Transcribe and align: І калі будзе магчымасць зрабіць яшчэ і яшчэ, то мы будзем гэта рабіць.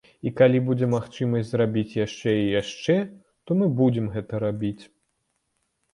І 0.27 0.29
калі 0.37 0.61
будзе 0.69 0.87
магчымасць 0.93 1.49
зрабіць 1.51 1.97
яшчэ 2.05 2.33
і 2.39 2.49
яшчэ, 2.61 2.95
то 3.45 3.59
мы 3.61 3.69
будзем 3.83 4.11
гэта 4.19 4.43
рабіць. 4.49 4.83